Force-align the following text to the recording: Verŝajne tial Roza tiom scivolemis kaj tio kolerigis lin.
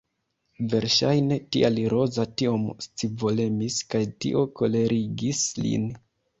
Verŝajne 0.69 1.37
tial 1.57 1.77
Roza 1.93 2.25
tiom 2.43 2.65
scivolemis 2.87 3.79
kaj 3.95 4.03
tio 4.27 4.45
kolerigis 4.59 5.47
lin. 5.65 5.89